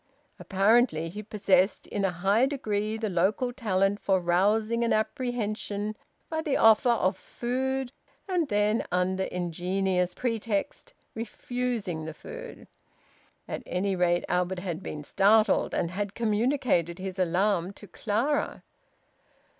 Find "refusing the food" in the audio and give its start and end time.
11.13-12.67